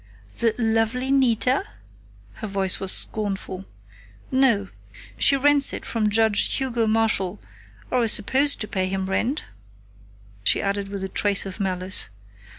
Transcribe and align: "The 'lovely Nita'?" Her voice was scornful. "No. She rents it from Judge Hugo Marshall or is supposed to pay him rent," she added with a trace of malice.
"The 0.39 0.55
'lovely 0.57 1.11
Nita'?" 1.11 1.61
Her 2.33 2.47
voice 2.47 2.79
was 2.79 2.91
scornful. 2.91 3.65
"No. 4.31 4.69
She 5.19 5.37
rents 5.37 5.73
it 5.73 5.85
from 5.85 6.09
Judge 6.09 6.51
Hugo 6.57 6.87
Marshall 6.87 7.39
or 7.91 8.03
is 8.05 8.11
supposed 8.11 8.59
to 8.61 8.67
pay 8.67 8.87
him 8.87 9.11
rent," 9.11 9.45
she 10.43 10.59
added 10.59 10.89
with 10.89 11.03
a 11.03 11.07
trace 11.07 11.45
of 11.45 11.59
malice. 11.59 12.07